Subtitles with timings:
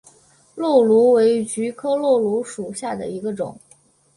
[0.55, 3.55] 漏芦为菊科漏芦属下的一个种。